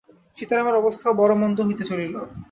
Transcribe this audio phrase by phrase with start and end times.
[0.37, 2.13] সীতারামের অবস্থাও বড় মন্দ হইতে চলিল।